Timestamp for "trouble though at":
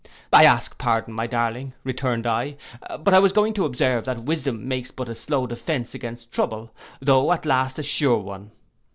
6.31-7.45